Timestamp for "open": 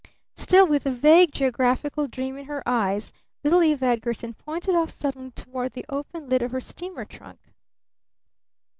5.89-6.27